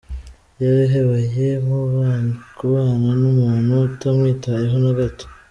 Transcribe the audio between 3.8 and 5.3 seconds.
utamwitayeho na gato.